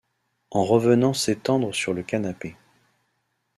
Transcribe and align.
en 0.49 0.65
revenant 0.65 1.13
s’étendre 1.13 1.73
sur 1.75 1.93
le 1.93 2.01
canapé. 2.01 2.57